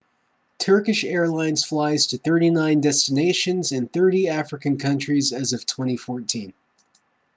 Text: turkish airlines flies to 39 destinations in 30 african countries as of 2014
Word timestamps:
turkish 0.57 1.03
airlines 1.03 1.63
flies 1.63 2.07
to 2.07 2.17
39 2.17 2.81
destinations 2.81 3.71
in 3.71 3.87
30 3.87 4.29
african 4.29 4.79
countries 4.79 5.31
as 5.31 5.53
of 5.53 5.63
2014 5.67 6.53